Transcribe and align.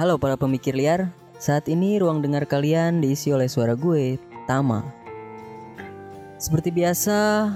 Halo 0.00 0.16
para 0.16 0.32
pemikir 0.32 0.72
liar, 0.72 1.12
saat 1.36 1.68
ini 1.68 2.00
ruang 2.00 2.24
dengar 2.24 2.48
kalian 2.48 3.04
diisi 3.04 3.36
oleh 3.36 3.52
suara 3.52 3.76
gue, 3.76 4.16
Tama. 4.48 4.80
Seperti 6.40 6.72
biasa, 6.72 7.52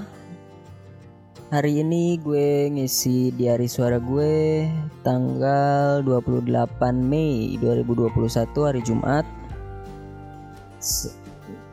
hari 1.49 1.81
ini 1.81 2.21
gue 2.21 2.69
ngisi 2.69 3.33
diari 3.33 3.65
suara 3.65 3.97
gue 3.97 4.69
tanggal 5.01 6.05
28 6.05 6.45
Mei 6.93 7.57
2021 7.65 8.13
hari 8.61 8.85
Jumat. 8.85 9.25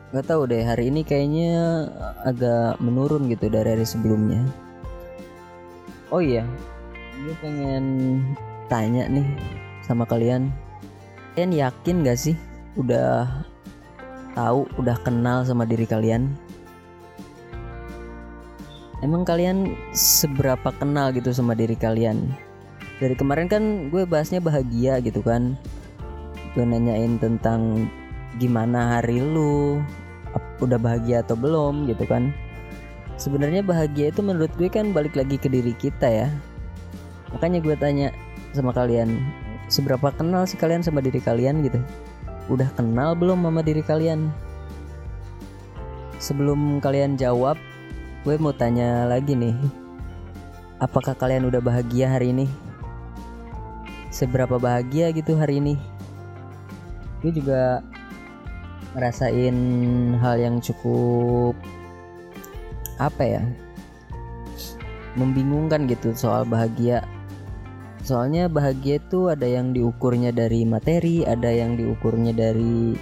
Gak 0.08 0.24
tahu 0.24 0.48
deh 0.48 0.64
hari 0.64 0.88
ini 0.88 1.04
kayaknya 1.04 1.84
agak 2.24 2.80
menurun 2.80 3.28
gitu 3.28 3.52
dari 3.52 3.76
hari 3.76 3.84
sebelumnya. 3.84 4.40
Oh 6.08 6.24
iya, 6.24 6.48
gue 7.20 7.36
pengen 7.44 7.84
tanya 8.72 9.04
nih 9.12 9.28
sama 9.84 10.08
kalian. 10.08 10.48
Kalian 11.32 11.56
yakin 11.56 12.04
gak 12.04 12.20
sih 12.20 12.36
udah 12.76 13.24
tahu, 14.36 14.68
udah 14.76 15.00
kenal 15.00 15.40
sama 15.48 15.64
diri 15.64 15.88
kalian? 15.88 16.28
Emang 19.00 19.24
kalian 19.24 19.72
seberapa 19.96 20.68
kenal 20.76 21.08
gitu 21.16 21.32
sama 21.32 21.56
diri 21.56 21.72
kalian? 21.72 22.28
Dari 23.00 23.16
kemarin 23.16 23.48
kan 23.48 23.88
gue 23.88 24.04
bahasnya 24.04 24.44
bahagia 24.44 25.00
gitu 25.00 25.24
kan. 25.24 25.56
Gue 26.52 26.68
nanyain 26.68 27.16
tentang 27.16 27.88
gimana 28.36 29.00
hari 29.00 29.24
lu, 29.24 29.80
udah 30.60 30.76
bahagia 30.76 31.24
atau 31.24 31.32
belum 31.32 31.88
gitu 31.88 32.04
kan. 32.04 32.28
Sebenarnya 33.16 33.64
bahagia 33.64 34.12
itu 34.12 34.20
menurut 34.20 34.52
gue 34.60 34.68
kan 34.68 34.92
balik 34.92 35.16
lagi 35.16 35.40
ke 35.40 35.48
diri 35.48 35.72
kita 35.80 36.12
ya. 36.12 36.28
Makanya 37.32 37.64
gue 37.64 37.72
tanya 37.80 38.12
sama 38.52 38.76
kalian, 38.76 39.16
seberapa 39.72 40.12
kenal 40.12 40.44
sih 40.44 40.60
kalian 40.60 40.84
sama 40.84 41.00
diri 41.00 41.16
kalian 41.16 41.64
gitu? 41.64 41.80
Udah 42.52 42.68
kenal 42.76 43.16
belum 43.16 43.40
sama 43.40 43.64
diri 43.64 43.80
kalian? 43.80 44.28
Sebelum 46.20 46.76
kalian 46.84 47.16
jawab, 47.16 47.56
gue 48.28 48.36
mau 48.36 48.52
tanya 48.52 49.08
lagi 49.08 49.32
nih. 49.32 49.56
Apakah 50.76 51.16
kalian 51.16 51.48
udah 51.48 51.64
bahagia 51.64 52.12
hari 52.12 52.36
ini? 52.36 52.46
Seberapa 54.12 54.60
bahagia 54.60 55.08
gitu 55.16 55.40
hari 55.40 55.64
ini? 55.64 55.80
Gue 57.24 57.32
juga 57.32 57.80
ngerasain 58.92 59.56
hal 60.20 60.36
yang 60.36 60.60
cukup 60.60 61.56
apa 63.00 63.24
ya? 63.24 63.42
Membingungkan 65.16 65.88
gitu 65.88 66.12
soal 66.12 66.44
bahagia 66.44 67.00
Soalnya 68.02 68.50
bahagia 68.50 68.98
itu 68.98 69.30
ada 69.30 69.46
yang 69.46 69.70
diukurnya 69.70 70.34
dari 70.34 70.66
materi, 70.66 71.22
ada 71.22 71.46
yang 71.46 71.78
diukurnya 71.78 72.34
dari 72.34 72.98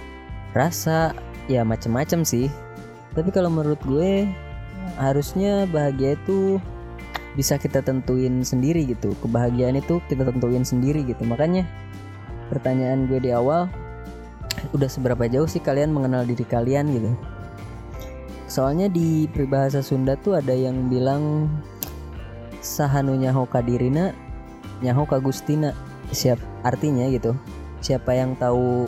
rasa, 0.53 1.17
ya 1.49 1.65
macem-macem 1.65 2.21
sih. 2.21 2.47
Tapi 3.17 3.33
kalau 3.33 3.49
menurut 3.49 3.81
gue 3.81 4.29
harusnya 5.01 5.65
bahagia 5.73 6.13
itu 6.13 6.61
bisa 7.33 7.57
kita 7.57 7.81
tentuin 7.81 8.45
sendiri 8.45 8.85
gitu. 8.85 9.17
Kebahagiaan 9.25 9.81
itu 9.81 9.97
kita 10.05 10.21
tentuin 10.29 10.61
sendiri 10.61 11.01
gitu. 11.01 11.25
Makanya 11.25 11.65
pertanyaan 12.53 13.09
gue 13.09 13.17
di 13.17 13.33
awal, 13.33 13.65
udah 14.77 14.89
seberapa 14.91 15.25
jauh 15.25 15.49
sih 15.49 15.65
kalian 15.65 15.89
mengenal 15.89 16.29
diri 16.29 16.45
kalian 16.45 16.93
gitu? 16.93 17.11
Soalnya 18.45 18.85
di 18.91 19.25
peribahasa 19.31 19.81
Sunda 19.81 20.13
tuh 20.19 20.37
ada 20.37 20.51
yang 20.51 20.91
bilang 20.91 21.47
sahanunya 22.61 23.33
hokadirina 23.33 24.13
nyaho 24.81 25.05
kagustina 25.05 25.73
siap 26.11 26.41
artinya 26.65 27.07
gitu. 27.09 27.37
Siapa 27.81 28.13
yang 28.13 28.37
tahu 28.37 28.85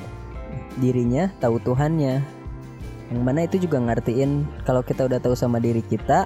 dirinya 0.78 1.30
tahu 1.42 1.62
Tuhannya. 1.62 2.22
Yang 3.14 3.22
mana 3.22 3.40
itu 3.46 3.62
juga 3.62 3.78
ngertiin. 3.82 4.46
Kalau 4.66 4.82
kita 4.82 5.06
udah 5.06 5.22
tahu 5.22 5.38
sama 5.38 5.62
diri 5.62 5.82
kita 5.86 6.26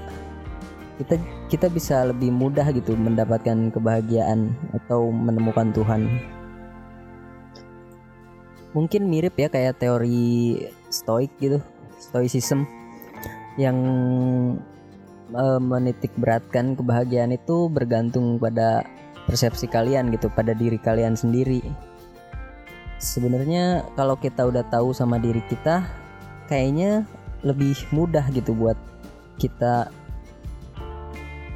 kita 0.97 1.16
kita 1.47 1.67
bisa 1.69 2.09
lebih 2.09 2.33
mudah 2.33 2.66
gitu 2.73 2.97
mendapatkan 2.97 3.69
kebahagiaan 3.69 4.50
atau 4.73 5.13
menemukan 5.13 5.69
Tuhan. 5.72 6.09
Mungkin 8.73 9.06
mirip 9.09 9.38
ya 9.38 9.47
kayak 9.47 9.77
teori 9.77 10.67
stoik 10.89 11.31
gitu 11.38 11.61
stoicism 12.01 12.66
yang 13.57 13.77
eh, 15.33 15.59
menitik 15.61 16.13
beratkan 16.17 16.77
kebahagiaan 16.77 17.33
itu 17.33 17.69
bergantung 17.69 18.38
pada 18.38 18.85
persepsi 19.27 19.67
kalian 19.67 20.09
gitu 20.15 20.31
pada 20.31 20.55
diri 20.55 20.79
kalian 20.79 21.13
sendiri. 21.19 21.59
Sebenarnya 22.97 23.85
kalau 23.93 24.17
kita 24.17 24.47
udah 24.47 24.65
tahu 24.71 24.95
sama 24.95 25.19
diri 25.21 25.43
kita, 25.45 25.85
kayaknya 26.49 27.05
lebih 27.45 27.77
mudah 27.93 28.25
gitu 28.33 28.55
buat 28.55 28.79
kita 29.38 29.91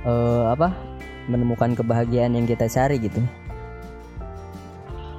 eh, 0.05 0.45
apa 0.51 0.69
menemukan 1.25 1.73
kebahagiaan 1.73 2.37
yang 2.37 2.45
kita 2.45 2.69
cari 2.69 3.01
gitu. 3.01 3.23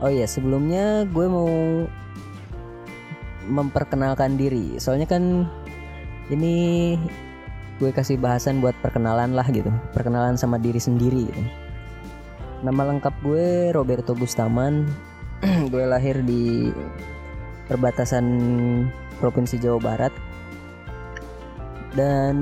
Oh 0.03 0.11
iya 0.11 0.29
sebelumnya 0.29 1.09
gue 1.09 1.27
mau 1.27 1.51
memperkenalkan 3.49 4.39
diri. 4.39 4.79
Soalnya 4.79 5.07
kan 5.11 5.47
ini 6.31 6.95
gue 7.83 7.91
kasih 7.91 8.19
bahasan 8.19 8.63
buat 8.63 8.75
perkenalan 8.79 9.35
lah 9.35 9.47
gitu, 9.51 9.71
perkenalan 9.91 10.39
sama 10.39 10.59
diri 10.59 10.79
sendiri 10.79 11.27
gitu. 11.27 11.43
Nama 12.63 12.95
lengkap 12.95 13.15
gue 13.27 13.75
Roberto 13.75 14.15
Bustaman. 14.15 14.87
gue 15.75 15.83
lahir 15.83 16.23
di 16.23 16.71
perbatasan 17.67 18.25
Provinsi 19.19 19.59
Jawa 19.59 19.83
Barat. 19.83 20.15
Dan 21.99 22.39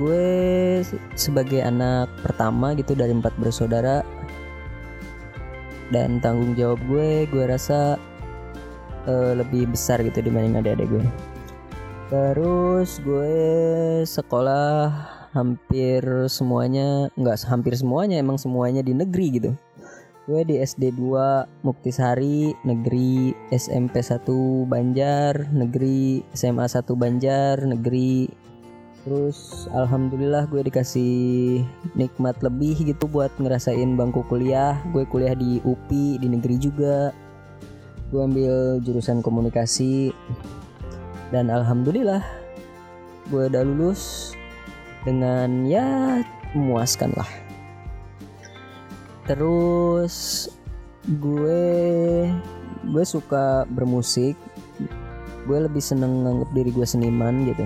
gue 0.00 0.24
se- 0.80 0.96
sebagai 1.12 1.60
anak 1.60 2.08
pertama 2.24 2.72
gitu 2.72 2.96
dari 2.96 3.12
empat 3.12 3.36
bersaudara 3.36 4.00
dan 5.92 6.16
tanggung 6.24 6.56
jawab 6.56 6.80
gue 6.88 7.28
gue 7.28 7.44
rasa 7.44 8.00
eh, 9.04 9.32
lebih 9.36 9.68
besar 9.76 10.00
gitu 10.00 10.24
dibanding 10.24 10.56
adik-adik 10.56 10.88
gue. 10.88 11.04
Terus 12.08 12.96
gue 13.04 13.36
sekolah 14.08 15.13
hampir 15.34 16.00
semuanya 16.30 17.10
nggak 17.18 17.42
hampir 17.50 17.74
semuanya 17.74 18.22
emang 18.22 18.38
semuanya 18.38 18.80
di 18.80 18.94
negeri 18.94 19.26
gitu. 19.34 19.50
Gue 20.24 20.40
di 20.46 20.56
SD 20.56 20.96
2 20.96 21.66
Muktisari 21.66 22.56
negeri 22.64 23.36
SMP 23.52 24.00
1 24.00 24.24
Banjar 24.64 25.52
negeri 25.52 26.24
SMA 26.32 26.64
1 26.64 26.86
Banjar 26.96 27.60
negeri. 27.60 28.30
Terus 29.04 29.68
alhamdulillah 29.68 30.48
gue 30.48 30.64
dikasih 30.64 31.60
nikmat 31.92 32.40
lebih 32.40 32.88
gitu 32.88 33.04
buat 33.04 33.28
ngerasain 33.36 34.00
bangku 34.00 34.24
kuliah. 34.32 34.80
Gue 34.96 35.04
kuliah 35.04 35.36
di 35.36 35.60
UPI 35.60 36.16
di 36.16 36.28
negeri 36.32 36.56
juga. 36.56 37.12
Gue 38.08 38.24
ambil 38.24 38.80
jurusan 38.80 39.20
komunikasi. 39.20 40.08
Dan 41.28 41.52
alhamdulillah 41.52 42.24
gue 43.28 43.44
udah 43.52 43.60
lulus 43.60 44.32
dengan 45.04 45.68
ya 45.68 46.20
memuaskan 46.56 47.12
lah 47.16 47.30
terus 49.24 50.48
gue 51.04 51.64
gue 52.88 53.04
suka 53.04 53.64
bermusik. 53.68 54.36
Gue 55.44 55.60
lebih 55.60 55.80
seneng 55.84 56.24
nganggep 56.24 56.50
diri 56.56 56.70
gue 56.72 56.86
seniman 56.88 57.44
gitu. 57.48 57.64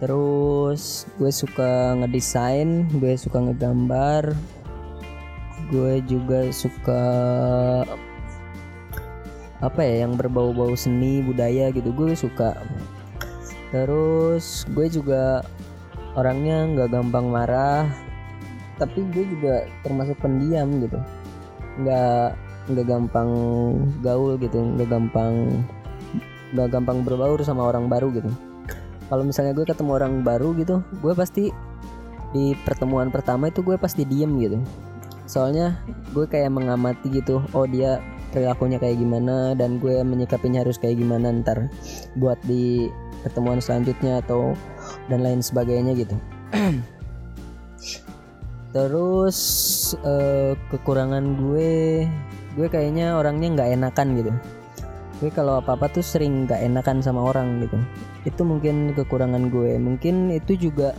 Terus 0.00 1.04
gue 1.20 1.28
suka 1.28 1.96
ngedesain 2.00 2.88
gue 2.96 3.12
suka 3.16 3.38
ngegambar. 3.40 4.32
Gue 5.68 6.04
juga 6.04 6.48
suka 6.52 7.04
apa 9.62 9.80
ya 9.84 10.04
yang 10.08 10.16
berbau-bau 10.16 10.72
seni 10.76 11.20
budaya 11.20 11.68
gitu. 11.72 11.92
Gue 11.92 12.16
suka. 12.16 12.56
Terus 13.72 14.64
gue 14.72 14.88
juga 14.88 15.44
orangnya 16.12 16.68
nggak 16.68 16.88
gampang 16.92 17.26
marah 17.32 17.88
tapi 18.80 19.04
gue 19.14 19.24
juga 19.28 19.64
termasuk 19.86 20.18
pendiam 20.18 20.68
gitu. 20.82 20.98
Nggak 21.80 22.36
nggak 22.72 22.86
gampang 22.86 23.30
gaul 24.06 24.38
gitu 24.38 24.58
nggak 24.58 24.86
gampang 24.86 25.62
nggak 26.54 26.68
gampang 26.70 26.98
berbaur 27.02 27.40
sama 27.42 27.68
orang 27.68 27.86
baru 27.88 28.12
gitu. 28.12 28.30
Kalau 29.08 29.22
misalnya 29.28 29.52
gue 29.52 29.66
ketemu 29.68 29.90
orang 29.92 30.14
baru 30.24 30.56
gitu 30.56 30.80
gue 31.00 31.12
pasti 31.12 31.52
di 32.32 32.56
pertemuan 32.64 33.12
pertama 33.12 33.52
itu 33.52 33.60
gue 33.60 33.76
pasti 33.76 34.04
diem 34.08 34.32
gitu. 34.40 34.58
Soalnya 35.28 35.80
gue 36.12 36.28
kayak 36.28 36.52
mengamati 36.52 37.08
gitu 37.08 37.40
oh 37.56 37.66
dia 37.68 38.00
perilakunya 38.32 38.80
kayak 38.80 38.96
gimana 38.96 39.52
dan 39.52 39.76
gue 39.76 40.00
menyikapinya 40.00 40.64
harus 40.64 40.80
kayak 40.80 40.96
gimana 40.98 41.28
ntar 41.44 41.68
buat 42.16 42.40
di 42.48 42.88
pertemuan 43.22 43.62
selanjutnya 43.62 44.20
atau 44.20 44.58
dan 45.06 45.22
lain 45.22 45.40
sebagainya 45.40 45.94
gitu. 45.94 46.16
Terus 48.72 49.38
uh, 50.00 50.56
kekurangan 50.72 51.36
gue 51.36 52.04
gue 52.52 52.66
kayaknya 52.68 53.16
orangnya 53.16 53.48
nggak 53.56 53.70
enakan 53.80 54.08
gitu. 54.20 54.32
Gue 55.22 55.30
kalau 55.30 55.62
apa 55.62 55.78
apa 55.78 55.86
tuh 55.92 56.02
sering 56.02 56.48
nggak 56.48 56.60
enakan 56.60 56.98
sama 57.04 57.30
orang 57.30 57.62
gitu. 57.62 57.78
Itu 58.26 58.42
mungkin 58.42 58.96
kekurangan 58.96 59.52
gue. 59.52 59.76
Mungkin 59.76 60.32
itu 60.32 60.56
juga 60.56 60.96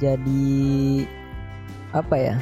jadi 0.00 1.04
apa 1.92 2.16
ya? 2.16 2.36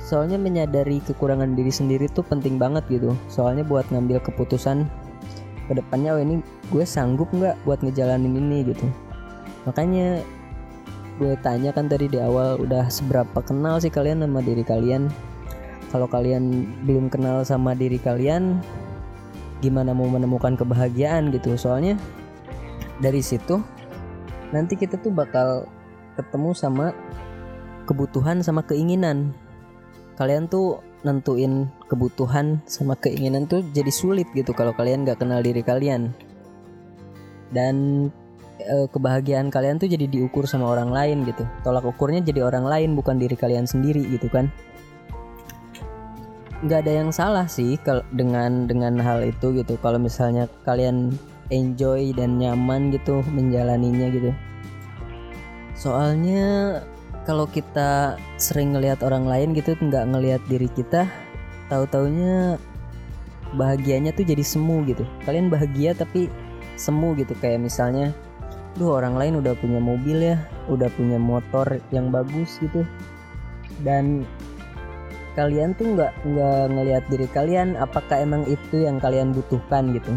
Soalnya 0.00 0.40
menyadari 0.40 1.04
kekurangan 1.04 1.52
diri 1.52 1.68
sendiri 1.68 2.08
tuh 2.08 2.24
penting 2.24 2.56
banget 2.56 2.80
gitu. 2.88 3.12
Soalnya 3.28 3.60
buat 3.60 3.84
ngambil 3.92 4.24
keputusan 4.24 4.88
ke 5.68 5.76
depannya 5.76 6.16
oh 6.16 6.20
ini 6.20 6.40
gue 6.72 6.84
sanggup 6.88 7.28
nggak 7.30 7.60
buat 7.68 7.84
ngejalanin 7.84 8.34
ini? 8.34 8.72
Gitu. 8.72 8.86
Makanya 9.68 10.24
gue 11.20 11.34
tanya 11.44 11.70
kan 11.76 11.86
tadi 11.86 12.08
di 12.08 12.18
awal 12.18 12.56
udah 12.58 12.88
seberapa 12.88 13.38
kenal 13.44 13.76
sih 13.78 13.92
kalian 13.92 14.24
sama 14.24 14.40
diri 14.40 14.64
kalian? 14.64 15.12
Kalau 15.92 16.08
kalian 16.08 16.68
belum 16.88 17.12
kenal 17.12 17.44
sama 17.44 17.72
diri 17.76 18.00
kalian 18.00 18.60
gimana 19.60 19.92
mau 19.92 20.08
menemukan 20.08 20.56
kebahagiaan 20.56 21.28
gitu? 21.30 21.54
Soalnya 21.60 22.00
dari 22.98 23.20
situ 23.20 23.60
nanti 24.50 24.74
kita 24.80 24.96
tuh 24.98 25.12
bakal 25.12 25.68
ketemu 26.16 26.50
sama 26.56 26.96
kebutuhan 27.84 28.40
sama 28.44 28.64
keinginan. 28.64 29.32
Kalian 30.18 30.50
tuh 30.50 30.82
nentuin 31.06 31.70
kebutuhan 31.86 32.58
sama 32.66 32.98
keinginan 32.98 33.46
tuh 33.46 33.62
jadi 33.70 33.90
sulit 33.92 34.26
gitu 34.34 34.50
kalau 34.50 34.74
kalian 34.74 35.06
nggak 35.06 35.22
kenal 35.22 35.38
diri 35.38 35.62
kalian. 35.62 36.10
Dan 37.54 38.08
e, 38.58 38.90
kebahagiaan 38.90 39.48
kalian 39.48 39.78
tuh 39.78 39.88
jadi 39.88 40.10
diukur 40.10 40.44
sama 40.44 40.68
orang 40.74 40.90
lain 40.90 41.24
gitu. 41.24 41.46
Tolak 41.62 41.86
ukurnya 41.86 42.20
jadi 42.20 42.44
orang 42.44 42.66
lain 42.66 42.90
bukan 42.98 43.16
diri 43.16 43.38
kalian 43.38 43.64
sendiri 43.64 44.02
gitu 44.10 44.26
kan. 44.28 44.50
Nggak 46.66 46.86
ada 46.86 46.92
yang 47.04 47.10
salah 47.14 47.46
sih 47.46 47.78
dengan 48.10 48.66
dengan 48.66 48.98
hal 48.98 49.22
itu 49.22 49.54
gitu. 49.54 49.78
Kalau 49.78 50.02
misalnya 50.02 50.50
kalian 50.66 51.14
enjoy 51.54 52.12
dan 52.12 52.36
nyaman 52.36 52.90
gitu 52.90 53.22
menjalaninya 53.30 54.10
gitu. 54.10 54.30
Soalnya 55.78 56.82
kalau 57.28 57.44
kita 57.44 58.16
sering 58.40 58.72
ngelihat 58.72 59.04
orang 59.04 59.28
lain 59.28 59.52
gitu 59.52 59.76
nggak 59.76 60.08
ngelihat 60.08 60.40
diri 60.48 60.64
kita 60.72 61.04
tahu 61.68 61.84
taunya 61.92 62.56
bahagianya 63.52 64.16
tuh 64.16 64.24
jadi 64.24 64.40
semu 64.40 64.80
gitu. 64.88 65.04
Kalian 65.28 65.52
bahagia 65.52 65.92
tapi 65.92 66.32
semu 66.80 67.12
gitu 67.20 67.36
kayak 67.36 67.60
misalnya 67.60 68.16
duh 68.80 68.96
orang 68.96 69.20
lain 69.20 69.44
udah 69.44 69.52
punya 69.60 69.76
mobil 69.76 70.24
ya 70.24 70.40
udah 70.72 70.88
punya 70.96 71.20
motor 71.20 71.68
yang 71.92 72.08
bagus 72.08 72.56
gitu. 72.64 72.88
Dan 73.84 74.24
kalian 75.36 75.76
tuh 75.76 76.00
nggak 76.00 76.12
nggak 76.24 76.64
ngelihat 76.72 77.04
diri 77.12 77.28
kalian 77.28 77.76
apakah 77.76 78.24
emang 78.24 78.48
itu 78.48 78.88
yang 78.88 78.96
kalian 78.96 79.36
butuhkan 79.36 79.92
gitu 79.92 80.16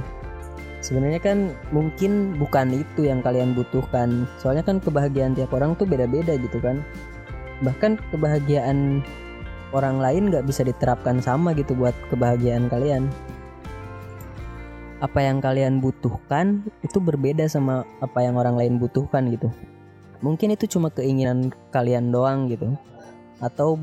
sebenarnya 0.81 1.21
kan 1.21 1.53
mungkin 1.69 2.35
bukan 2.35 2.73
itu 2.73 3.07
yang 3.07 3.21
kalian 3.21 3.53
butuhkan. 3.53 4.25
Soalnya 4.41 4.65
kan 4.65 4.81
kebahagiaan 4.81 5.37
tiap 5.37 5.53
orang 5.53 5.77
tuh 5.77 5.85
beda-beda 5.85 6.35
gitu 6.35 6.57
kan. 6.59 6.81
Bahkan 7.61 8.01
kebahagiaan 8.09 9.05
orang 9.71 10.01
lain 10.01 10.33
nggak 10.33 10.43
bisa 10.43 10.65
diterapkan 10.65 11.21
sama 11.21 11.53
gitu 11.53 11.77
buat 11.77 11.93
kebahagiaan 12.09 12.67
kalian. 12.67 13.07
Apa 15.01 15.25
yang 15.25 15.41
kalian 15.41 15.81
butuhkan 15.81 16.61
itu 16.85 17.01
berbeda 17.01 17.49
sama 17.49 17.85
apa 18.01 18.21
yang 18.21 18.37
orang 18.37 18.57
lain 18.57 18.77
butuhkan 18.77 19.29
gitu. 19.33 19.49
Mungkin 20.21 20.53
itu 20.53 20.77
cuma 20.77 20.93
keinginan 20.93 21.49
kalian 21.73 22.13
doang 22.13 22.45
gitu. 22.49 22.77
Atau 23.41 23.81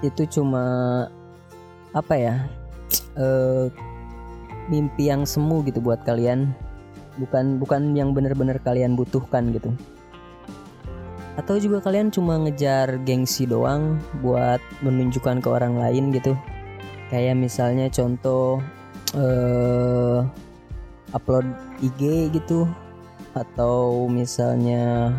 itu 0.00 0.24
cuma 0.40 0.64
apa 1.92 2.14
ya 2.16 2.34
uh, 3.16 3.68
mimpi 4.68 5.08
yang 5.12 5.28
semu 5.28 5.64
gitu 5.66 5.80
buat 5.80 6.02
kalian. 6.04 6.52
Bukan 7.20 7.62
bukan 7.62 7.94
yang 7.94 8.10
benar-benar 8.10 8.58
kalian 8.62 8.98
butuhkan 8.98 9.54
gitu. 9.54 9.70
Atau 11.34 11.58
juga 11.58 11.82
kalian 11.82 12.14
cuma 12.14 12.38
ngejar 12.38 13.02
gengsi 13.02 13.46
doang 13.46 13.98
buat 14.22 14.62
menunjukkan 14.86 15.42
ke 15.42 15.48
orang 15.50 15.78
lain 15.78 16.14
gitu. 16.14 16.38
Kayak 17.10 17.38
misalnya 17.38 17.90
contoh 17.90 18.62
uh, 19.18 20.22
upload 21.10 21.46
IG 21.82 22.30
gitu. 22.34 22.66
Atau 23.34 24.06
misalnya 24.06 25.10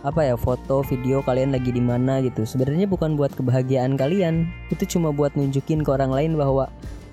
apa 0.00 0.24
ya 0.24 0.34
foto 0.38 0.80
video 0.86 1.20
kalian 1.26 1.52
lagi 1.52 1.74
di 1.74 1.82
mana 1.82 2.22
gitu. 2.22 2.46
Sebenarnya 2.46 2.86
bukan 2.86 3.18
buat 3.18 3.34
kebahagiaan 3.34 3.98
kalian. 3.98 4.46
Itu 4.70 4.86
cuma 4.86 5.10
buat 5.10 5.34
nunjukin 5.34 5.82
ke 5.82 5.90
orang 5.90 6.14
lain 6.14 6.38
bahwa 6.38 6.70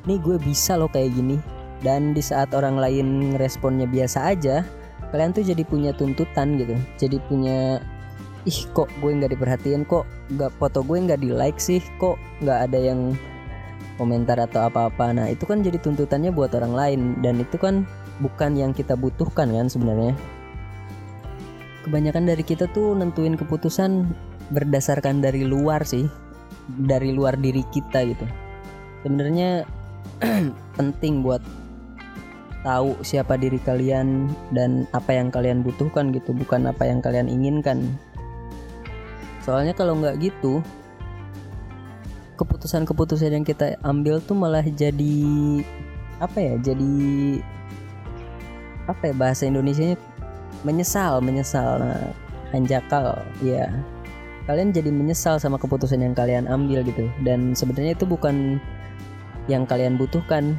nih 0.07 0.17
gue 0.23 0.39
bisa 0.39 0.79
loh 0.79 0.89
kayak 0.89 1.13
gini. 1.13 1.37
Dan 1.83 2.17
di 2.17 2.23
saat 2.25 2.57
orang 2.57 2.81
lain 2.81 3.37
responnya 3.37 3.85
biasa 3.85 4.33
aja 4.33 4.65
kalian 5.13 5.31
tuh 5.31 5.45
jadi 5.45 5.61
punya 5.67 5.91
tuntutan 5.93 6.57
gitu. 6.57 6.75
Jadi 6.97 7.21
punya 7.29 7.77
ih 8.47 8.59
kok 8.73 8.89
gue 9.03 9.11
nggak 9.11 9.35
diperhatiin? 9.35 9.85
Kok 9.85 10.07
nggak 10.33 10.51
foto 10.57 10.81
gue 10.81 10.97
nggak 10.97 11.21
di 11.21 11.29
like 11.29 11.59
sih? 11.61 11.83
Kok 12.01 12.17
nggak 12.41 12.59
ada 12.71 12.79
yang 12.79 13.13
komentar 14.01 14.41
atau 14.41 14.65
apa-apa? 14.71 15.13
Nah 15.13 15.27
itu 15.29 15.45
kan 15.45 15.61
jadi 15.61 15.77
tuntutannya 15.77 16.33
buat 16.33 16.55
orang 16.57 16.73
lain. 16.73 17.01
Dan 17.21 17.43
itu 17.43 17.59
kan 17.59 17.85
bukan 18.23 18.57
yang 18.57 18.71
kita 18.73 18.97
butuhkan 18.97 19.53
kan 19.53 19.67
sebenarnya. 19.69 20.17
Kebanyakan 21.85 22.27
dari 22.27 22.43
kita 22.43 22.67
tuh 22.73 22.97
nentuin 22.97 23.39
keputusan 23.39 24.11
berdasarkan 24.51 25.19
dari 25.19 25.43
luar 25.43 25.83
sih 25.83 26.07
dari 26.67 27.15
luar 27.15 27.39
diri 27.39 27.63
kita 27.71 28.03
gitu. 28.03 28.27
Sebenarnya 29.07 29.63
penting 30.77 31.21
buat 31.21 31.41
tahu 32.65 32.99
siapa 33.05 33.39
diri 33.39 33.61
kalian 33.61 34.27
dan 34.51 34.83
apa 34.91 35.15
yang 35.15 35.31
kalian 35.31 35.63
butuhkan 35.63 36.11
gitu 36.11 36.35
bukan 36.35 36.67
apa 36.67 36.83
yang 36.83 36.99
kalian 36.99 37.31
inginkan. 37.31 37.95
Soalnya 39.45 39.71
kalau 39.71 39.95
nggak 39.95 40.19
gitu 40.19 40.59
keputusan-keputusan 42.37 43.33
yang 43.33 43.45
kita 43.47 43.79
ambil 43.81 44.21
tuh 44.21 44.37
malah 44.37 44.61
jadi 44.61 45.17
apa 46.21 46.37
ya 46.37 46.53
jadi 46.61 46.93
apa 48.85 49.09
ya 49.09 49.13
bahasa 49.17 49.49
Indonesia 49.49 49.93
nya 49.93 49.97
menyesal 50.65 51.21
menyesal 51.21 51.81
nah, 51.81 52.11
anjakal 52.55 53.19
ya. 53.43 53.67
Kalian 54.47 54.71
jadi 54.71 54.87
menyesal 54.95 55.43
sama 55.43 55.59
keputusan 55.59 55.99
yang 55.99 56.15
kalian 56.15 56.47
ambil 56.47 56.79
gitu. 56.87 57.11
Dan 57.19 57.51
sebenarnya 57.51 57.99
itu 57.99 58.07
bukan 58.07 58.63
yang 59.47 59.67
kalian 59.67 59.95
butuhkan. 59.95 60.55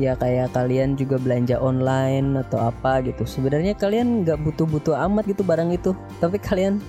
Ya 0.00 0.16
kayak 0.16 0.56
kalian 0.56 0.96
juga 0.96 1.20
belanja 1.20 1.60
online 1.60 2.40
atau 2.40 2.72
apa 2.72 3.04
gitu. 3.04 3.28
Sebenarnya 3.28 3.76
kalian 3.76 4.24
nggak 4.24 4.40
butuh-butuh 4.40 4.96
amat 5.10 5.28
gitu 5.28 5.44
barang 5.44 5.74
itu. 5.74 5.92
Tapi 6.22 6.40
kalian 6.40 6.80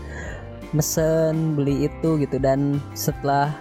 mesen 0.71 1.59
beli 1.59 1.91
itu 1.91 2.15
gitu. 2.23 2.39
Dan 2.39 2.79
setelah 2.95 3.51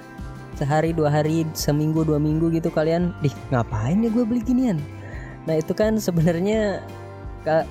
sehari 0.54 0.92
dua 0.92 1.08
hari 1.10 1.48
seminggu 1.56 2.04
dua 2.04 2.20
minggu 2.20 2.52
gitu 2.52 2.68
kalian 2.68 3.16
dih 3.24 3.32
ngapain 3.48 4.04
ya 4.04 4.10
gue 4.12 4.22
beli 4.28 4.44
ginian? 4.44 4.78
Nah 5.48 5.56
itu 5.56 5.72
kan 5.72 5.96
sebenarnya 5.96 6.84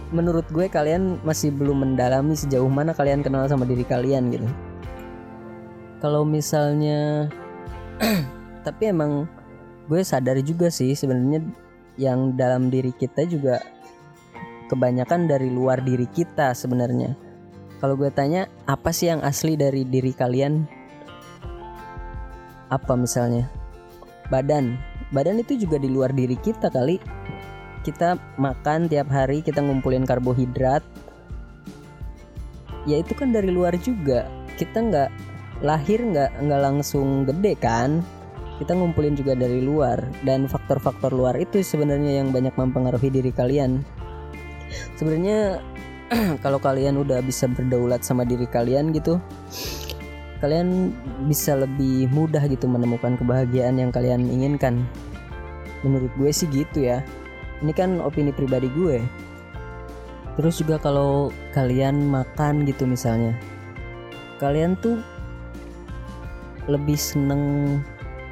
menurut 0.10 0.50
gue 0.50 0.66
kalian 0.66 1.22
masih 1.22 1.54
belum 1.54 1.86
mendalami 1.86 2.34
sejauh 2.34 2.66
mana 2.66 2.90
kalian 2.98 3.22
kenal 3.22 3.46
sama 3.46 3.70
diri 3.70 3.86
kalian 3.86 4.34
gitu. 4.34 4.50
Kalau 6.02 6.26
misalnya 6.26 7.30
tapi 8.64 8.92
emang 8.92 9.26
gue 9.90 10.02
sadar 10.06 10.38
juga 10.46 10.70
sih 10.70 10.94
sebenarnya 10.94 11.42
yang 12.00 12.38
dalam 12.38 12.72
diri 12.72 12.94
kita 12.96 13.26
juga 13.28 13.60
kebanyakan 14.70 15.26
dari 15.26 15.50
luar 15.50 15.82
diri 15.82 16.06
kita 16.06 16.54
sebenarnya. 16.54 17.18
Kalau 17.82 17.96
gue 17.98 18.12
tanya 18.14 18.46
apa 18.70 18.94
sih 18.94 19.10
yang 19.10 19.26
asli 19.26 19.58
dari 19.58 19.84
diri 19.84 20.14
kalian? 20.14 20.68
Apa 22.70 22.94
misalnya? 22.94 23.50
Badan. 24.30 24.78
Badan 25.10 25.42
itu 25.42 25.58
juga 25.58 25.82
di 25.82 25.90
luar 25.90 26.14
diri 26.14 26.38
kita 26.38 26.70
kali. 26.70 27.02
Kita 27.82 28.20
makan 28.38 28.86
tiap 28.92 29.10
hari 29.10 29.42
kita 29.42 29.64
ngumpulin 29.64 30.06
karbohidrat. 30.06 30.86
Ya 32.86 33.02
itu 33.02 33.18
kan 33.18 33.34
dari 33.34 33.50
luar 33.50 33.74
juga. 33.82 34.30
Kita 34.60 34.86
nggak 34.86 35.10
lahir 35.66 36.00
nggak 36.04 36.46
nggak 36.46 36.62
langsung 36.62 37.28
gede 37.28 37.58
kan 37.60 38.00
kita 38.60 38.76
ngumpulin 38.76 39.16
juga 39.16 39.34
dari 39.34 39.64
luar 39.64 40.04
dan 40.28 40.46
faktor-faktor 40.46 41.16
luar 41.16 41.40
itu 41.40 41.64
sebenarnya 41.64 42.20
yang 42.20 42.36
banyak 42.36 42.52
mempengaruhi 42.60 43.08
diri 43.08 43.32
kalian. 43.32 43.82
Sebenarnya 45.00 45.64
kalau 46.44 46.60
kalian 46.60 47.00
udah 47.00 47.24
bisa 47.24 47.48
berdaulat 47.48 48.04
sama 48.04 48.28
diri 48.28 48.46
kalian 48.46 48.92
gitu 48.92 49.18
kalian 50.40 50.96
bisa 51.28 51.56
lebih 51.60 52.08
mudah 52.16 52.40
gitu 52.48 52.64
menemukan 52.64 53.20
kebahagiaan 53.20 53.76
yang 53.76 53.92
kalian 53.92 54.24
inginkan. 54.28 54.88
Menurut 55.84 56.12
gue 56.16 56.32
sih 56.32 56.48
gitu 56.48 56.88
ya. 56.88 57.04
Ini 57.60 57.76
kan 57.76 58.00
opini 58.00 58.32
pribadi 58.32 58.72
gue. 58.72 59.04
Terus 60.40 60.64
juga 60.64 60.80
kalau 60.80 61.36
kalian 61.52 62.08
makan 62.08 62.64
gitu 62.64 62.88
misalnya 62.88 63.36
kalian 64.40 64.80
tuh 64.80 65.04
lebih 66.72 66.96
seneng 66.96 67.76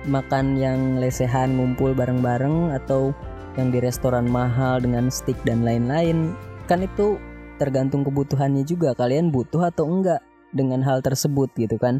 makan 0.08 0.56
yang 0.58 0.98
lesehan 0.98 1.56
ngumpul 1.60 1.92
bareng-bareng 1.94 2.74
atau 2.74 3.12
yang 3.60 3.70
di 3.70 3.84
restoran 3.84 4.26
mahal 4.26 4.80
dengan 4.80 5.12
steak 5.12 5.38
dan 5.44 5.62
lain-lain 5.62 6.34
kan 6.66 6.84
itu 6.84 7.20
tergantung 7.58 8.06
kebutuhannya 8.06 8.64
juga. 8.64 8.94
Kalian 8.94 9.34
butuh 9.34 9.68
atau 9.70 9.86
enggak 9.90 10.22
dengan 10.54 10.82
hal 10.86 11.04
tersebut 11.04 11.52
gitu 11.58 11.76
kan? 11.76 12.00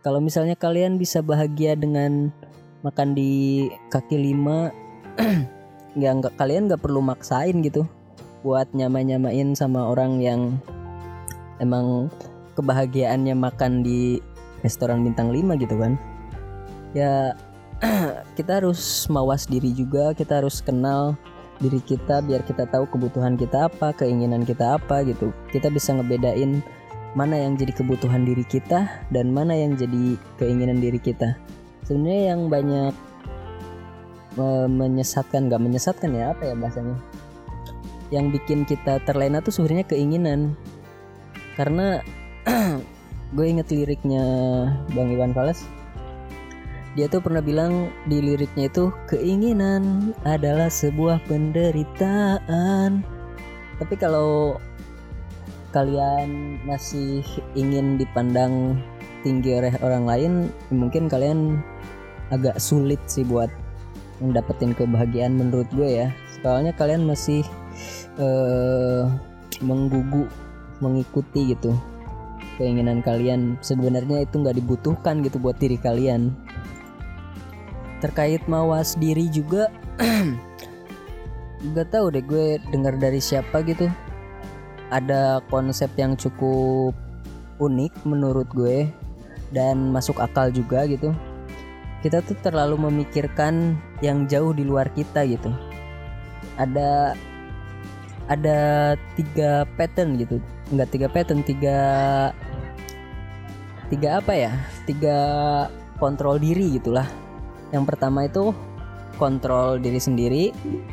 Kalau 0.00 0.18
misalnya 0.18 0.56
kalian 0.56 0.96
bisa 0.96 1.20
bahagia 1.20 1.76
dengan 1.76 2.32
makan 2.80 3.12
di 3.12 3.68
kaki 3.92 4.16
lima 4.16 4.72
ya 6.00 6.16
nggak 6.16 6.40
kalian 6.40 6.72
nggak 6.72 6.80
perlu 6.80 7.04
maksain 7.04 7.60
gitu 7.60 7.84
buat 8.40 8.72
nyama-nyamain 8.72 9.52
sama 9.52 9.92
orang 9.92 10.16
yang 10.24 10.56
emang 11.60 12.08
kebahagiaannya 12.56 13.36
makan 13.36 13.84
di 13.84 14.16
restoran 14.64 15.04
bintang 15.04 15.28
5 15.28 15.60
gitu 15.60 15.76
kan 15.76 16.00
ya 16.96 17.32
kita 18.38 18.60
harus 18.60 19.08
mawas 19.08 19.48
diri 19.48 19.72
juga 19.72 20.12
kita 20.12 20.44
harus 20.44 20.60
kenal 20.60 21.16
diri 21.60 21.80
kita 21.84 22.24
biar 22.24 22.40
kita 22.48 22.64
tahu 22.72 22.88
kebutuhan 22.88 23.36
kita 23.36 23.68
apa 23.68 23.92
keinginan 23.92 24.42
kita 24.42 24.80
apa 24.80 25.04
gitu. 25.04 25.30
Kita 25.52 25.68
bisa 25.68 25.92
ngebedain 25.92 26.64
mana 27.12 27.36
yang 27.36 27.54
jadi 27.60 27.76
kebutuhan 27.76 28.24
diri 28.24 28.42
kita 28.48 28.88
dan 29.12 29.30
mana 29.30 29.52
yang 29.52 29.76
jadi 29.76 30.16
keinginan 30.40 30.80
diri 30.80 30.96
kita. 30.96 31.36
Sebenarnya 31.84 32.34
yang 32.34 32.48
banyak 32.48 32.94
menyesatkan 34.70 35.52
nggak 35.52 35.60
menyesatkan 35.60 36.16
ya 36.16 36.32
apa 36.32 36.48
ya 36.48 36.54
bahasanya? 36.56 36.96
Yang 38.08 38.40
bikin 38.40 38.64
kita 38.64 38.98
terlena 39.04 39.44
tuh 39.44 39.52
sebenarnya 39.52 39.84
keinginan. 39.84 40.56
Karena 41.60 42.00
gue 43.36 43.46
inget 43.46 43.68
liriknya 43.68 44.24
Bang 44.96 45.12
Iwan 45.12 45.36
Fals 45.36 45.60
dia 46.98 47.06
tuh 47.06 47.22
pernah 47.22 47.38
bilang 47.38 47.94
di 48.10 48.18
liriknya 48.18 48.66
itu 48.66 48.90
keinginan 49.06 50.10
adalah 50.26 50.66
sebuah 50.66 51.22
penderitaan. 51.30 53.06
Tapi 53.78 53.94
kalau 53.94 54.58
kalian 55.70 56.58
masih 56.66 57.22
ingin 57.54 57.94
dipandang 57.94 58.74
tinggi 59.22 59.54
oleh 59.54 59.74
orang 59.86 60.04
lain 60.08 60.32
mungkin 60.74 61.06
kalian 61.06 61.62
agak 62.34 62.58
sulit 62.58 62.98
sih 63.06 63.22
buat 63.22 63.50
mendapatkan 64.18 64.74
kebahagiaan 64.74 65.38
menurut 65.38 65.70
gue 65.70 66.04
ya. 66.04 66.08
Soalnya 66.42 66.74
kalian 66.74 67.06
masih 67.06 67.46
uh, 68.18 69.06
menggugu 69.62 70.26
mengikuti 70.82 71.54
gitu 71.54 71.70
keinginan 72.58 72.98
kalian. 72.98 73.54
Sebenarnya 73.62 74.26
itu 74.26 74.42
nggak 74.42 74.58
dibutuhkan 74.58 75.22
gitu 75.22 75.38
buat 75.38 75.54
diri 75.62 75.78
kalian 75.78 76.49
terkait 78.00 78.42
mawas 78.48 78.96
diri 78.96 79.28
juga 79.28 79.68
nggak 81.60 81.92
tahu 81.92 82.08
deh 82.08 82.24
gue 82.24 82.56
dengar 82.72 82.96
dari 82.96 83.20
siapa 83.20 83.60
gitu. 83.68 83.86
Ada 84.90 85.44
konsep 85.52 85.92
yang 85.94 86.18
cukup 86.18 86.96
unik 87.60 87.92
menurut 88.08 88.48
gue 88.56 88.88
dan 89.52 89.92
masuk 89.92 90.18
akal 90.18 90.48
juga 90.50 90.88
gitu. 90.88 91.12
Kita 92.00 92.24
tuh 92.24 92.34
terlalu 92.40 92.88
memikirkan 92.88 93.76
yang 94.00 94.24
jauh 94.24 94.56
di 94.56 94.64
luar 94.64 94.88
kita 94.96 95.22
gitu. 95.28 95.52
Ada 96.56 97.12
ada 98.26 98.58
tiga 99.20 99.68
pattern 99.76 100.16
gitu. 100.16 100.40
Nggak 100.72 100.88
tiga 100.90 101.06
pattern 101.12 101.44
tiga 101.44 101.78
tiga 103.92 104.24
apa 104.24 104.32
ya? 104.32 104.52
Tiga 104.88 105.18
kontrol 106.00 106.40
diri 106.40 106.80
gitulah 106.80 107.06
yang 107.70 107.86
pertama 107.86 108.26
itu 108.26 108.50
kontrol 109.20 109.76
diri 109.76 110.00
sendiri, 110.00 110.44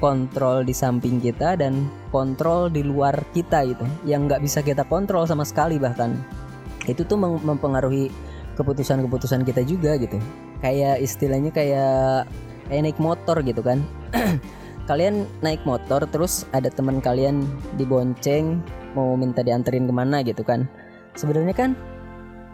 kontrol 0.04 0.68
di 0.68 0.76
samping 0.76 1.24
kita 1.24 1.56
dan 1.56 1.88
kontrol 2.12 2.68
di 2.68 2.84
luar 2.84 3.16
kita 3.32 3.64
gitu. 3.64 3.88
Yang 4.04 4.22
nggak 4.28 4.42
bisa 4.44 4.60
kita 4.60 4.84
kontrol 4.84 5.24
sama 5.24 5.48
sekali 5.48 5.80
bahkan. 5.80 6.20
Itu 6.84 7.08
tuh 7.08 7.16
mempengaruhi 7.20 8.12
keputusan-keputusan 8.60 9.48
kita 9.48 9.64
juga 9.64 9.96
gitu. 9.96 10.20
Kayak 10.60 11.00
istilahnya 11.00 11.56
kayak 11.56 12.28
kayak 12.68 12.82
naik 12.84 13.00
motor 13.00 13.40
gitu 13.42 13.64
kan. 13.64 13.80
kalian 14.88 15.28
naik 15.44 15.60
motor 15.68 16.08
terus 16.08 16.48
ada 16.56 16.72
teman 16.72 17.04
kalian 17.04 17.44
dibonceng 17.76 18.64
mau 18.96 19.20
minta 19.20 19.44
dianterin 19.44 19.88
ke 19.88 19.94
mana 19.96 20.20
gitu 20.24 20.44
kan. 20.44 20.68
Sebenarnya 21.16 21.56
kan 21.56 21.72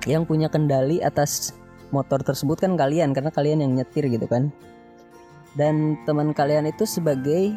yang 0.05 0.27
punya 0.27 0.51
kendali 0.51 0.99
atas 0.99 1.55
motor 1.93 2.25
tersebut 2.25 2.57
kan 2.57 2.73
kalian 2.73 3.13
karena 3.13 3.29
kalian 3.29 3.61
yang 3.61 3.77
nyetir 3.77 4.09
gitu 4.09 4.25
kan. 4.25 4.49
Dan 5.53 6.01
teman 6.09 6.33
kalian 6.33 6.65
itu 6.65 6.89
sebagai 6.89 7.53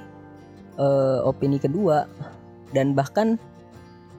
uh, 0.76 1.24
opini 1.24 1.56
kedua 1.56 2.04
dan 2.76 2.92
bahkan 2.92 3.40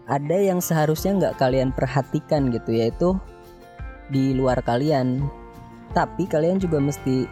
ada 0.10 0.34
yang 0.34 0.58
seharusnya 0.58 1.14
nggak 1.14 1.38
kalian 1.38 1.70
perhatikan 1.70 2.50
gitu 2.50 2.74
yaitu 2.74 3.10
di 4.10 4.34
luar 4.34 4.58
kalian. 4.66 5.22
Tapi 5.94 6.26
kalian 6.26 6.58
juga 6.58 6.82
mesti 6.82 7.30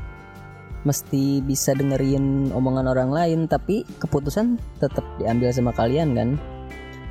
mesti 0.85 1.41
bisa 1.41 1.73
dengerin 1.73 2.53
omongan 2.53 2.85
orang 2.85 3.09
lain 3.09 3.39
tapi 3.49 3.81
keputusan 3.97 4.61
tetap 4.77 5.01
diambil 5.17 5.49
sama 5.49 5.73
kalian 5.73 6.13
kan. 6.13 6.29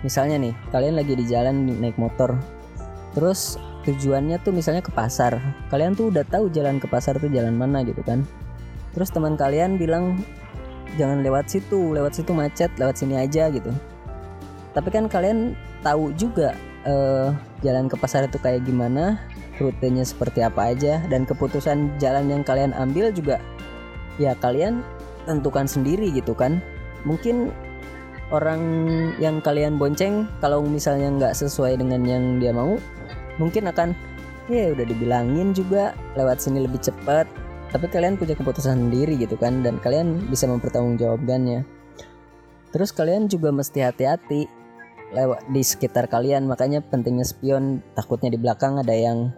Misalnya 0.06 0.38
nih 0.38 0.54
kalian 0.70 0.94
lagi 0.94 1.18
di 1.18 1.24
jalan 1.26 1.66
naik 1.82 1.98
motor. 1.98 2.38
Terus 3.18 3.58
tujuannya 3.84 4.40
tuh 4.40 4.52
misalnya 4.52 4.80
ke 4.80 4.90
pasar. 4.90 5.38
Kalian 5.68 5.94
tuh 5.94 6.10
udah 6.10 6.24
tahu 6.26 6.48
jalan 6.50 6.80
ke 6.80 6.88
pasar 6.88 7.20
tuh 7.20 7.28
jalan 7.28 7.54
mana 7.54 7.84
gitu 7.84 8.00
kan. 8.02 8.24
Terus 8.96 9.12
teman 9.12 9.36
kalian 9.36 9.76
bilang 9.76 10.20
jangan 10.94 11.26
lewat 11.26 11.50
situ 11.50 11.90
lewat 11.90 12.14
situ 12.14 12.30
macet 12.32 12.70
lewat 12.80 12.96
sini 12.98 13.20
aja 13.20 13.50
gitu. 13.52 13.70
Tapi 14.74 14.88
kan 14.90 15.06
kalian 15.06 15.54
tahu 15.86 16.10
juga 16.16 16.56
uh, 16.88 17.30
jalan 17.62 17.86
ke 17.86 17.96
pasar 17.98 18.26
itu 18.26 18.40
kayak 18.40 18.66
gimana 18.66 19.20
rutenya 19.62 20.02
seperti 20.02 20.42
apa 20.42 20.74
aja 20.74 20.98
dan 21.06 21.22
keputusan 21.22 21.94
jalan 22.02 22.26
yang 22.26 22.42
kalian 22.42 22.74
ambil 22.74 23.14
juga 23.14 23.38
ya 24.18 24.34
kalian 24.38 24.82
tentukan 25.28 25.66
sendiri 25.68 26.10
gitu 26.10 26.34
kan. 26.34 26.58
Mungkin 27.04 27.52
orang 28.32 28.62
yang 29.20 29.38
kalian 29.44 29.76
bonceng 29.76 30.26
kalau 30.40 30.64
misalnya 30.64 31.12
nggak 31.12 31.34
sesuai 31.36 31.78
dengan 31.78 32.02
yang 32.02 32.40
dia 32.40 32.50
mau 32.50 32.80
mungkin 33.38 33.70
akan 33.70 33.92
ya 34.48 34.76
udah 34.76 34.84
dibilangin 34.84 35.56
juga 35.56 35.96
lewat 36.18 36.42
sini 36.42 36.64
lebih 36.64 36.80
cepat. 36.82 37.26
Tapi 37.74 37.90
kalian 37.90 38.14
punya 38.14 38.38
keputusan 38.38 38.86
sendiri 38.86 39.18
gitu 39.18 39.34
kan 39.34 39.66
dan 39.66 39.82
kalian 39.82 40.30
bisa 40.30 40.46
mempertanggungjawabkannya. 40.46 41.66
Terus 42.70 42.90
kalian 42.94 43.26
juga 43.26 43.50
mesti 43.50 43.82
hati-hati 43.82 44.46
lewat 45.10 45.50
di 45.50 45.62
sekitar 45.62 46.06
kalian. 46.06 46.46
Makanya 46.46 46.86
pentingnya 46.86 47.26
spion 47.26 47.82
takutnya 47.98 48.30
di 48.30 48.38
belakang 48.38 48.78
ada 48.78 48.94
yang 48.94 49.34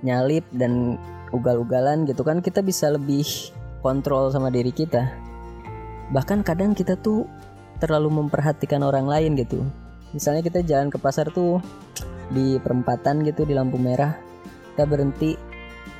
nyalip 0.00 0.48
dan 0.56 0.96
ugal-ugalan 1.36 2.08
gitu 2.08 2.24
kan. 2.24 2.40
Kita 2.40 2.64
bisa 2.64 2.88
lebih 2.88 3.28
kontrol 3.84 4.32
sama 4.32 4.48
diri 4.48 4.72
kita. 4.72 5.12
Bahkan 6.16 6.44
kadang 6.48 6.72
kita 6.72 6.96
tuh 6.96 7.28
terlalu 7.76 8.24
memperhatikan 8.24 8.80
orang 8.80 9.04
lain 9.04 9.36
gitu. 9.36 9.60
Misalnya 10.16 10.40
kita 10.44 10.64
jalan 10.64 10.88
ke 10.92 10.96
pasar 10.96 11.28
tuh 11.32 11.60
di 12.32 12.56
perempatan 12.58 13.22
gitu 13.22 13.44
di 13.44 13.54
lampu 13.54 13.76
merah. 13.76 14.16
Kita 14.72 14.88
berhenti. 14.88 15.36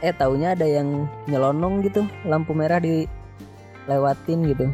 Eh 0.03 0.11
taunya 0.11 0.59
ada 0.59 0.67
yang 0.67 1.07
nyelonong 1.31 1.87
gitu 1.87 2.03
lampu 2.27 2.57
merah 2.57 2.83
dilewatin 2.83 4.51
gitu. 4.51 4.67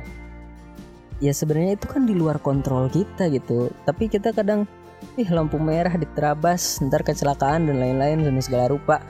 Ya 1.18 1.34
sebenarnya 1.34 1.76
itu 1.76 1.86
kan 1.90 2.06
di 2.06 2.14
luar 2.14 2.40
kontrol 2.40 2.88
kita 2.88 3.28
gitu. 3.28 3.68
Tapi 3.84 4.08
kita 4.08 4.32
kadang 4.32 4.64
ih 5.18 5.28
lampu 5.28 5.58
merah 5.60 5.92
diterabas 5.94 6.78
ntar 6.80 7.02
kecelakaan 7.04 7.66
dan 7.68 7.76
lain-lain 7.82 8.24
dan 8.24 8.38
segala 8.40 8.72
rupa. 8.72 9.02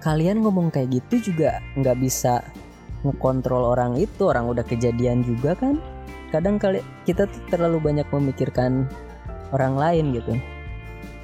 Kalian 0.00 0.40
ngomong 0.40 0.70
kayak 0.70 1.02
gitu 1.02 1.34
juga 1.34 1.58
nggak 1.74 1.98
bisa 1.98 2.40
ngekontrol 3.04 3.76
orang 3.76 3.98
itu. 3.98 4.30
Orang 4.30 4.48
udah 4.48 4.64
kejadian 4.64 5.26
juga 5.26 5.58
kan. 5.58 5.76
Kadang 6.30 6.56
kali 6.56 6.80
kita 7.04 7.28
tuh 7.28 7.42
terlalu 7.52 7.82
banyak 7.82 8.06
memikirkan 8.14 8.88
orang 9.52 9.76
lain 9.76 10.16
gitu. 10.16 10.38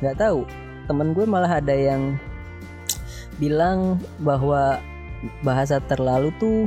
Nggak 0.02 0.18
tahu 0.18 0.42
temen 0.88 1.14
gue 1.14 1.24
malah 1.26 1.62
ada 1.62 1.74
yang 1.74 2.18
bilang 3.40 3.98
bahwa 4.22 4.82
bahasa 5.46 5.78
terlalu 5.86 6.34
tuh 6.42 6.66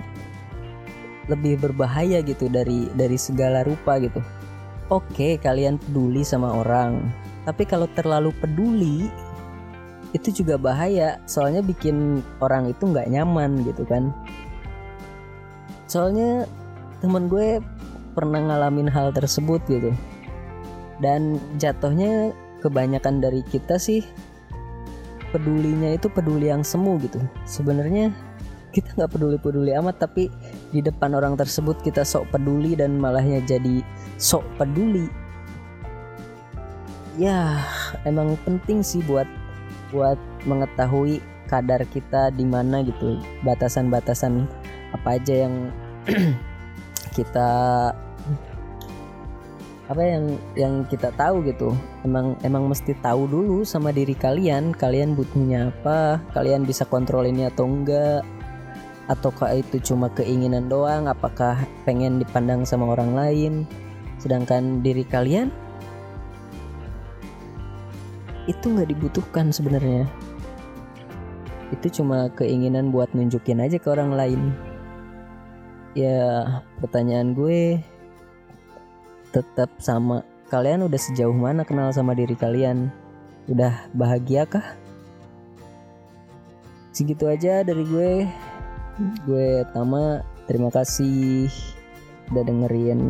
lebih 1.25 1.57
berbahaya 1.57 2.21
gitu 2.21 2.47
dari 2.47 2.87
dari 2.93 3.17
segala 3.17 3.65
rupa 3.65 3.97
gitu. 3.97 4.21
Oke, 4.93 5.41
kalian 5.41 5.81
peduli 5.81 6.21
sama 6.21 6.61
orang, 6.61 7.01
tapi 7.41 7.65
kalau 7.65 7.89
terlalu 7.97 8.29
peduli 8.37 9.09
itu 10.13 10.29
juga 10.43 10.61
bahaya, 10.61 11.17
soalnya 11.25 11.65
bikin 11.65 12.21
orang 12.37 12.69
itu 12.69 12.85
nggak 12.85 13.09
nyaman 13.09 13.65
gitu 13.65 13.81
kan. 13.89 14.13
Soalnya 15.89 16.45
temen 17.01 17.25
gue 17.25 17.59
pernah 18.13 18.39
ngalamin 18.39 18.85
hal 18.85 19.09
tersebut 19.09 19.59
gitu, 19.65 19.89
dan 21.01 21.41
jatuhnya 21.57 22.31
kebanyakan 22.63 23.23
dari 23.23 23.41
kita 23.43 23.79
sih 23.79 24.05
pedulinya 25.35 25.95
itu 25.95 26.07
peduli 26.07 26.47
yang 26.47 26.63
semu 26.63 26.95
gitu. 27.03 27.19
Sebenarnya 27.43 28.15
kita 28.75 28.91
nggak 28.95 29.11
peduli-peduli 29.15 29.71
amat 29.79 30.03
tapi 30.03 30.27
di 30.75 30.83
depan 30.83 31.15
orang 31.15 31.39
tersebut 31.39 31.79
kita 31.79 32.03
sok 32.03 32.27
peduli 32.31 32.75
dan 32.75 32.99
malahnya 32.99 33.39
jadi 33.43 33.83
sok 34.19 34.43
peduli. 34.59 35.07
Ya 37.15 37.63
emang 38.03 38.35
penting 38.43 38.83
sih 38.83 38.99
buat 39.07 39.27
buat 39.95 40.19
mengetahui 40.43 41.23
kadar 41.47 41.83
kita 41.87 42.31
di 42.35 42.43
mana 42.43 42.83
gitu. 42.83 43.19
Batasan-batasan 43.47 44.47
apa 44.91 45.19
aja 45.19 45.47
yang 45.47 45.71
kita 47.15 47.49
apa 49.85 50.01
yang 50.01 50.25
yang 50.57 50.73
kita 50.89 51.13
tahu 51.13 51.45
gitu? 51.45 51.69
Emang 52.01 52.33
emang 52.41 52.65
mesti 52.65 52.97
tahu 53.05 53.29
dulu 53.29 53.61
sama 53.61 53.93
diri 53.93 54.17
kalian. 54.17 54.73
Kalian 54.73 55.13
butuhnya 55.13 55.69
apa? 55.69 56.17
Kalian 56.33 56.65
bisa 56.65 56.89
kontrol 56.89 57.29
ini 57.29 57.45
atau 57.45 57.69
enggak? 57.69 58.25
Ataukah 59.05 59.53
itu 59.53 59.77
cuma 59.93 60.09
keinginan 60.09 60.65
doang? 60.65 61.05
Apakah 61.05 61.61
pengen 61.85 62.17
dipandang 62.17 62.65
sama 62.65 62.97
orang 62.97 63.13
lain? 63.13 63.53
Sedangkan 64.17 64.81
diri 64.81 65.05
kalian? 65.05 65.53
Itu 68.49 68.73
nggak 68.73 68.89
dibutuhkan 68.89 69.53
sebenarnya. 69.53 70.09
Itu 71.69 72.01
cuma 72.01 72.33
keinginan 72.33 72.89
buat 72.89 73.13
nunjukin 73.13 73.61
aja 73.61 73.77
ke 73.77 73.85
orang 73.93 74.17
lain. 74.17 74.41
Ya 75.93 76.49
pertanyaan 76.81 77.37
gue 77.37 77.85
tetap 79.35 79.67
sama 79.83 80.23
kalian 80.47 80.87
udah 80.87 80.95
sejauh 80.95 81.35
mana 81.35 81.67
kenal 81.67 81.91
sama 81.91 82.15
diri 82.15 82.39
kalian? 82.39 82.87
Udah 83.51 83.91
bahagia 83.91 84.47
kah? 84.47 84.63
Segitu 86.95 87.27
aja 87.27 87.67
dari 87.67 87.83
gue. 87.83 88.23
Gue 89.27 89.67
Tama 89.75 90.23
terima 90.47 90.71
kasih 90.71 91.51
udah 92.31 92.43
dengerin 92.47 93.01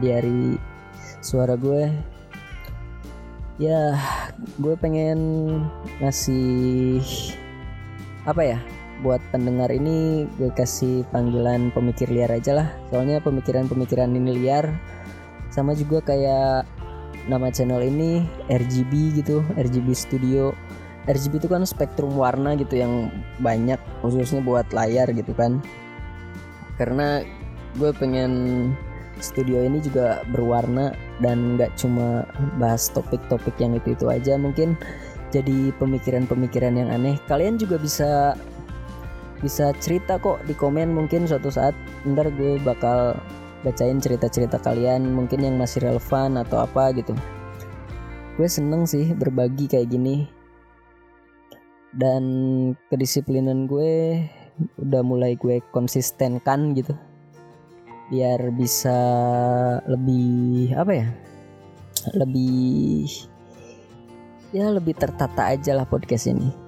diary 0.00 0.56
suara 1.20 1.60
gue. 1.60 1.92
Ya 3.60 4.00
gue 4.56 4.72
pengen 4.80 5.20
ngasih 6.00 7.04
apa 8.24 8.56
ya? 8.56 8.58
Buat 9.04 9.20
pendengar 9.28 9.68
ini 9.68 10.24
gue 10.40 10.48
kasih 10.56 11.04
panggilan 11.12 11.68
pemikir 11.76 12.08
liar 12.08 12.32
aja 12.32 12.56
lah. 12.56 12.68
Soalnya 12.88 13.20
pemikiran-pemikiran 13.20 14.16
ini 14.16 14.40
liar 14.40 14.72
sama 15.52 15.76
juga 15.76 16.00
kayak 16.00 16.64
nama 17.28 17.52
channel 17.52 17.84
ini 17.84 18.24
RGB 18.48 19.22
gitu 19.22 19.44
RGB 19.54 19.92
Studio. 19.92 20.56
RGB 21.06 21.42
itu 21.42 21.48
kan 21.50 21.66
spektrum 21.66 22.14
warna 22.14 22.54
gitu 22.54 22.78
yang 22.78 23.10
banyak 23.42 23.78
khususnya 24.00 24.40
buat 24.40 24.66
layar 24.72 25.10
gitu 25.12 25.34
kan. 25.34 25.60
Karena 26.80 27.20
gue 27.76 27.90
pengen 27.94 28.32
studio 29.22 29.62
ini 29.62 29.78
juga 29.78 30.24
berwarna 30.34 30.94
dan 31.22 31.58
nggak 31.58 31.78
cuma 31.78 32.26
bahas 32.58 32.90
topik-topik 32.90 33.54
yang 33.58 33.76
itu 33.76 33.94
itu 33.94 34.06
aja. 34.08 34.34
Mungkin 34.38 34.78
jadi 35.34 35.74
pemikiran-pemikiran 35.78 36.74
yang 36.78 36.88
aneh. 36.90 37.18
Kalian 37.26 37.58
juga 37.58 37.78
bisa 37.82 38.38
bisa 39.42 39.74
cerita 39.82 40.22
kok 40.22 40.38
di 40.46 40.54
komen 40.54 40.94
mungkin 40.94 41.26
suatu 41.26 41.50
saat. 41.50 41.74
Ntar 42.06 42.30
gue 42.38 42.62
bakal 42.62 43.18
bacain 43.62 43.98
cerita-cerita 44.02 44.58
kalian 44.62 45.14
mungkin 45.14 45.42
yang 45.42 45.56
masih 45.58 45.82
relevan 45.86 46.38
atau 46.38 46.62
apa 46.62 46.94
gitu. 46.94 47.14
Gue 48.38 48.48
seneng 48.50 48.86
sih 48.86 49.14
berbagi 49.14 49.70
kayak 49.70 49.90
gini. 49.90 50.26
Dan 51.92 52.24
kedisiplinan 52.88 53.66
gue 53.68 54.22
udah 54.78 55.02
mulai 55.04 55.34
gue 55.38 55.62
konsistenkan 55.70 56.74
gitu. 56.78 56.94
Biar 58.10 58.40
bisa 58.54 58.98
lebih 59.88 60.74
apa 60.76 60.92
ya? 60.92 61.08
Lebih 62.18 63.08
ya 64.52 64.68
lebih 64.68 64.92
tertata 64.92 65.48
aja 65.48 65.72
lah 65.72 65.88
podcast 65.88 66.28
ini 66.28 66.61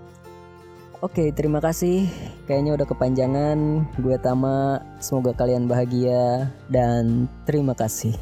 Oke, 1.04 1.36
terima 1.36 1.60
kasih. 1.60 2.08
Kayaknya 2.48 2.80
udah 2.80 2.86
kepanjangan. 2.88 3.58
Gue 4.00 4.16
Tama, 4.16 4.80
semoga 5.04 5.36
kalian 5.36 5.68
bahagia 5.68 6.48
dan 6.72 7.28
terima 7.44 7.76
kasih. 7.76 8.16